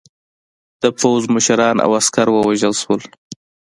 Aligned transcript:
د 0.81 0.83
پوځ 0.99 1.21
مشران 1.35 1.77
او 1.85 1.91
عسکر 1.99 2.27
ووژل 2.31 2.73
شول. 2.81 3.01